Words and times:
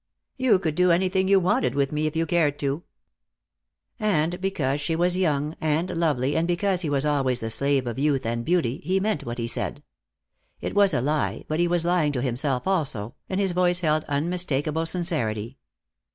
You 0.35 0.57
could 0.57 0.73
do 0.73 0.89
anything 0.89 1.27
you 1.27 1.39
wanted 1.39 1.75
with 1.75 1.91
me, 1.91 2.07
if 2.07 2.15
you 2.15 2.25
cared 2.25 2.57
to." 2.57 2.81
And 3.99 4.41
because 4.41 4.81
she 4.81 4.95
was 4.95 5.15
young 5.15 5.55
and 5.61 5.91
lovely, 5.91 6.35
and 6.35 6.47
because 6.47 6.81
he 6.81 6.89
was 6.89 7.05
always 7.05 7.39
the 7.41 7.51
slave 7.51 7.85
of 7.85 7.99
youth 7.99 8.25
and 8.25 8.43
beauty, 8.43 8.77
he 8.83 8.99
meant 8.99 9.25
what 9.25 9.37
he 9.37 9.47
said. 9.47 9.83
It 10.59 10.73
was 10.73 10.95
a 10.95 11.01
lie, 11.01 11.45
but 11.47 11.59
he 11.59 11.67
was 11.67 11.85
lying 11.85 12.13
to 12.13 12.21
himself 12.23 12.65
also, 12.67 13.13
and 13.29 13.39
his 13.39 13.51
voice 13.51 13.81
held 13.81 14.03
unmistakable 14.05 14.87
sincerity. 14.87 15.59